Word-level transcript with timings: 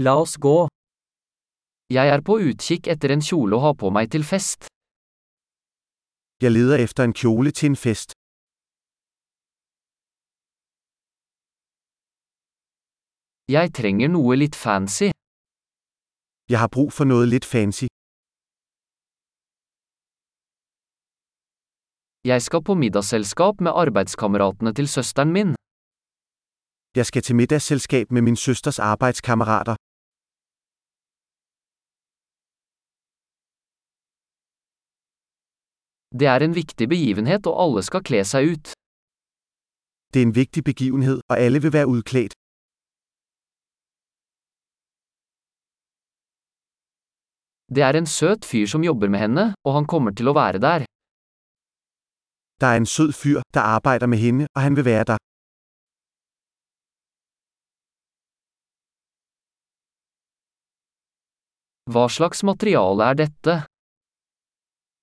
La 0.00 0.12
oss 0.14 0.36
gå. 0.38 0.68
Jeg 1.90 2.06
er 2.14 2.20
på 2.22 2.36
utkikk 2.38 2.86
etter 2.92 3.10
en 3.10 3.22
kjole 3.28 3.56
å 3.56 3.62
ha 3.64 3.72
på 3.74 3.88
meg 3.90 4.12
til 4.14 4.22
fest. 4.22 4.68
Jeg 6.38 6.54
leder 6.54 6.78
efter 6.84 7.08
en 7.08 7.14
kjole 7.20 7.50
til 7.50 7.72
en 7.72 7.76
fest. 7.76 8.14
Jeg 13.50 13.72
trenger 13.78 14.12
noe 14.14 14.36
litt 14.38 14.54
fancy. 14.54 15.10
Jeg 16.46 16.58
har 16.62 16.70
brug 16.70 16.94
for 16.94 17.10
noe 17.10 17.26
litt 17.26 17.48
fancy. 17.48 17.90
Jeg 22.30 22.46
skal 22.46 22.62
på 22.62 22.78
middagsselskap 22.78 23.58
med 23.66 23.74
arbeidskameratene 23.74 24.76
til 24.78 24.86
søsteren 24.86 25.34
min. 25.34 25.56
Jeg 26.94 27.06
skal 27.10 27.22
til 27.22 27.36
middagsselskab 27.40 28.14
med 28.14 28.22
min 28.22 28.36
søsters 28.36 28.78
arbejdskammerater. 28.78 29.77
Det 36.10 36.26
er 36.26 36.40
en 36.40 36.54
viktig 36.54 36.88
begivenhet 36.88 37.46
og 37.46 37.58
alle 37.62 37.82
skal 37.84 38.02
kle 38.02 38.24
seg 38.24 38.52
ut. 38.54 38.72
Det 40.12 40.22
er 40.22 40.26
en 40.26 40.34
viktig 40.34 40.64
begivenhet 40.64 41.20
og 41.20 41.34
alle 41.36 41.60
vil 41.62 41.72
være 41.72 41.88
utklædt. 41.94 42.32
Det 47.68 47.82
er 47.84 47.94
en 48.00 48.06
søt 48.06 48.44
fyr 48.50 48.66
som 48.66 48.84
jobber 48.84 49.08
med 49.12 49.20
henne, 49.20 49.54
og 49.64 49.74
han 49.76 49.86
kommer 49.92 50.10
til 50.16 50.30
å 50.30 50.32
være 50.32 50.58
der. 50.64 50.84
Der 52.60 52.66
er 52.72 52.80
en 52.80 52.86
sød 52.86 53.12
fyr, 53.12 53.44
der 53.54 53.60
arbeider 53.60 54.06
med 54.06 54.18
henne, 54.18 54.46
og 54.56 54.62
han 54.62 54.76
vil 54.76 54.84
være 54.84 55.04
der. 55.04 55.18
Hva 61.92 62.08
slags 62.08 62.40
materiale 62.44 63.04
er 63.10 63.20
dette? 63.24 63.54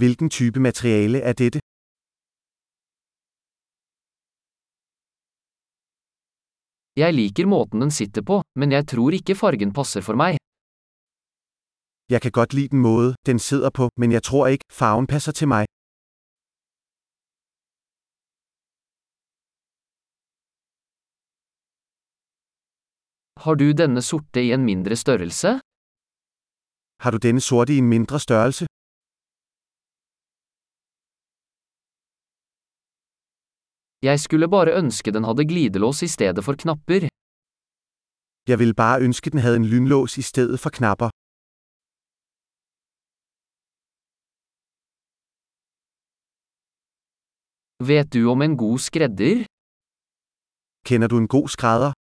Hvilken 0.00 0.28
type 0.38 0.60
materiale 0.68 1.18
er 1.30 1.34
dette? 1.42 1.60
Jeg 7.02 7.10
liker 7.20 7.46
måten 7.54 7.78
den 7.84 7.92
sitter 8.00 8.22
på, 8.30 8.36
men 8.60 8.68
jeg 8.76 8.84
tror 8.92 9.10
ikke 9.18 9.34
fargen 9.42 9.72
passer 9.78 10.02
for 10.08 10.14
meg. 10.22 10.32
Jeg 12.14 12.20
kan 12.24 12.32
godt 12.38 12.52
lide 12.56 12.68
den 12.74 12.82
måde, 12.88 13.10
den 13.28 13.38
sidder 13.48 13.70
på, 13.78 13.84
men 14.00 14.12
jeg 14.16 14.22
tror 14.28 14.46
ikke, 14.52 14.64
farven 14.80 15.06
passer 15.12 15.32
til 15.32 15.48
meg. 15.54 15.64
Har 23.44 23.54
du 23.60 23.66
denne 23.82 24.02
sorte 24.10 24.40
i 24.46 24.52
en 24.56 24.64
mindre 24.70 24.96
størrelse? 25.04 25.48
Har 27.02 27.10
du 27.14 27.18
denne 27.28 27.40
sorte 27.40 27.72
i 27.76 27.78
en 27.84 27.88
mindre 27.94 28.18
størrelse? 28.26 28.64
Jeg 34.02 34.20
skulle 34.20 34.48
bare 34.48 34.72
ønske 34.80 35.12
den 35.12 35.24
hadde 35.28 35.44
glidelås 35.50 36.02
i 36.02 36.08
stedet 36.08 36.44
for 36.44 36.54
knapper. 36.62 37.02
Jeg 38.50 38.58
ville 38.58 38.74
bare 38.74 39.02
ønske 39.06 39.30
den 39.30 39.40
hadde 39.44 39.56
en 39.56 39.68
lynlås 39.72 40.18
i 40.18 40.22
stedet 40.22 40.60
for 40.62 40.70
knapper. 40.78 41.10
Vet 47.90 48.08
du 48.14 48.20
om 48.34 48.40
en 48.46 48.56
god 48.64 48.78
skredder? 48.88 49.36
Kender 50.88 51.08
du 51.12 51.16
en 51.22 51.28
god 51.36 51.48
skredder? 51.54 51.92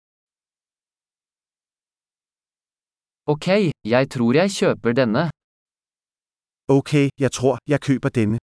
Ok, 3.33 3.47
jeg 3.93 4.03
tror 4.13 4.31
jeg 4.39 4.49
kjøper 4.59 4.91
denne. 5.01 5.23
Ok, 6.77 6.91
jeg 7.23 7.31
tror, 7.37 7.53
jeg 7.71 7.79
kjøper 7.87 8.09
denne. 8.19 8.37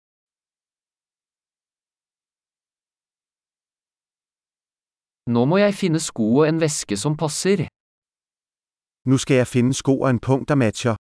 Nå 5.26 5.45
må 5.45 5.58
jeg 5.58 5.73
finne 5.82 6.00
sko 6.04 6.26
og 6.39 6.48
en 6.50 6.60
veske 6.60 6.95
som 7.04 7.14
passer. 7.17 7.67
Nu 9.10 9.16
skal 9.23 9.36
jeg 9.42 9.48
finne 9.48 9.73
sko 9.73 9.94
og 10.04 10.10
en 10.10 10.20
punkt, 10.20 10.50
der 10.50 10.56
matcher. 10.56 10.95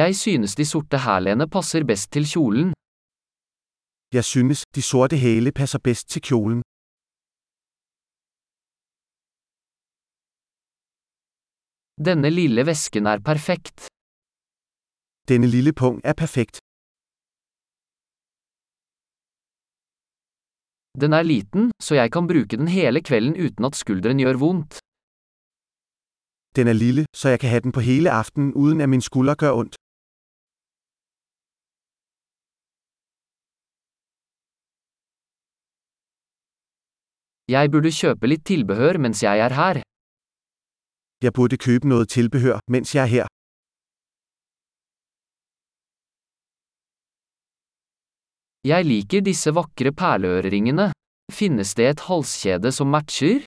Jeg 0.00 0.16
synes 0.24 0.54
de 0.54 0.64
sorte 0.72 0.98
hælene 1.06 1.46
passer 1.54 1.84
best 1.90 2.06
til 2.14 2.24
kjolen. 2.32 2.68
Jeg 4.16 4.24
synes, 4.24 4.58
de 4.74 4.82
sorte 4.82 5.16
hæle 5.24 5.52
passer 5.60 5.78
best 5.88 6.04
til 6.12 6.22
kjolen. 6.28 6.60
Denne 12.08 12.30
lille 12.40 12.62
vesken 12.70 13.04
er 13.12 13.18
perfekt. 13.30 13.78
Denne 15.30 15.46
lille 15.54 15.72
punkt 15.82 16.02
er 16.10 16.14
perfekt. 16.24 16.56
Den 21.00 21.12
er 21.12 21.22
liten, 21.22 21.70
så 21.80 21.94
jeg 21.94 22.12
kan 22.12 22.26
bruke 22.28 22.56
den 22.56 22.68
hele 22.68 23.00
kvelden 23.00 23.34
uten 23.44 23.64
at 23.64 23.76
skulderen 23.76 24.18
gjør 24.18 24.36
vondt. 24.44 24.72
Den 26.56 26.68
er 26.68 26.72
lille, 26.72 27.06
så 27.16 27.28
jeg 27.28 27.40
kan 27.40 27.50
ha 27.50 27.58
den 27.58 27.72
på 27.72 27.80
hele 27.80 28.10
aftenen 28.10 28.54
uden 28.54 28.80
at 28.80 28.88
min 28.88 29.00
skulder 29.00 29.34
gør 29.34 29.52
ondt. 29.60 29.74
Jeg 37.54 37.70
burde 37.72 37.90
kjøpe 38.00 38.26
litt 38.32 38.44
tilbehør 38.50 38.98
mens 39.04 39.22
jeg 39.22 39.40
er 39.46 39.52
her. 39.60 39.76
Jeg 41.24 41.32
burde 41.32 41.56
kjøpe 41.64 41.88
noe 41.88 42.04
tilbehør, 42.16 42.58
mens 42.74 42.94
jeg 42.94 43.02
er 43.02 43.12
her. 43.16 43.26
Jeg 48.64 48.84
liker 48.86 49.24
disse 49.26 49.50
vakre 49.50 49.90
perleøreringene. 49.90 50.92
Finnes 51.34 51.74
det 51.74 51.86
et 51.92 52.02
halskjede 52.06 52.70
som 52.72 52.86
matcher? 52.94 53.42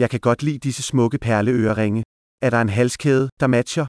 Jeg 0.00 0.08
kan 0.10 0.20
godt 0.20 0.42
lide 0.42 0.58
disse 0.68 0.82
smukke 0.82 1.18
perleøreringe. 1.18 2.02
Er 2.40 2.50
der 2.50 2.60
en 2.60 2.72
halskjede 2.72 3.28
der 3.40 3.46
matcher? 3.46 3.86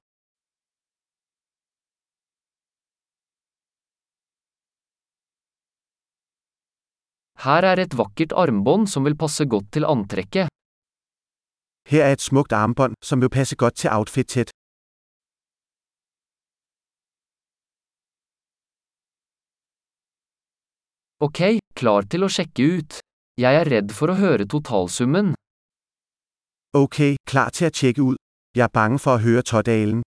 Her 7.44 7.62
er 7.72 7.80
et 7.80 7.96
vakkert 7.96 8.32
armbånd 8.42 8.86
som 8.92 9.04
vil 9.08 9.16
passe 9.16 9.46
godt 9.46 9.72
til 9.72 9.84
antrekket. 9.88 10.48
Her 11.88 12.02
er 12.04 12.12
et 12.12 12.20
smukt 12.20 12.52
armbånd, 12.52 12.94
som 13.02 13.22
vil 13.22 13.30
passe 13.30 13.56
godt 13.56 13.76
til 13.80 13.90
outfitet. 13.90 14.50
Ok, 21.18 21.58
klar 21.74 22.04
til 22.06 22.22
å 22.22 22.28
sjekke 22.30 22.64
ut. 22.78 22.96
Jeg 23.42 23.58
er 23.58 23.66
redd 23.66 23.90
for 23.90 24.12
å 24.12 24.14
høre 24.20 24.44
totalsummen. 24.46 25.32
Ok, 26.78 27.18
klar 27.26 27.50
til 27.50 27.66
å 27.66 27.70
sjekke 27.74 28.04
ut. 28.12 28.20
Jeg 28.54 28.62
er 28.68 28.70
bange 28.70 29.00
for 29.02 29.18
å 29.18 29.22
høre 29.24 29.42
totalen. 29.42 30.04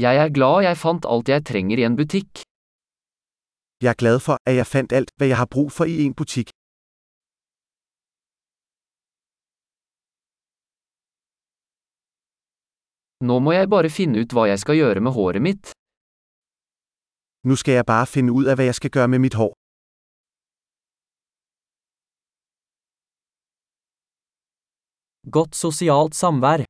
Jeg 0.00 0.24
er 0.24 0.32
glad 0.32 0.64
jeg 0.64 0.80
fant 0.80 1.04
alt 1.04 1.28
jeg 1.28 1.44
trenger 1.44 1.76
i 1.76 1.84
en 1.84 2.00
butikk. 2.00 2.46
Jeg 3.84 3.92
er 3.92 4.00
glad 4.00 4.22
for, 4.24 4.40
at 4.48 4.56
jeg 4.56 4.72
fant 4.72 4.96
alt, 4.96 5.12
hva 5.20 5.28
jeg 5.28 5.36
har 5.36 5.52
brug 5.52 5.68
for 5.68 5.84
i 5.84 6.00
en 6.08 6.16
butik. 6.16 6.55
Nå 13.24 13.38
må 13.40 13.54
jeg 13.56 13.68
bare 13.72 13.88
finne 13.88 14.20
ut 14.20 14.32
hva 14.36 14.42
jeg 14.50 14.60
skal 14.60 14.76
gjøre 14.76 15.00
med 15.00 15.14
håret 15.16 15.40
mitt. 15.40 15.70
Nu 17.48 17.56
skal 17.56 17.78
jeg 17.78 17.86
bare 17.88 18.04
finne 18.04 18.34
ut 18.36 18.44
av 18.44 18.58
hva 18.60 18.66
jeg 18.68 18.76
skal 18.76 18.92
gjøre 18.92 19.08
med 19.14 19.22
mitt 19.24 19.36
hår. 19.40 19.54
Godt 25.32 25.56
sosialt 25.56 26.14
samvær. 26.14 26.65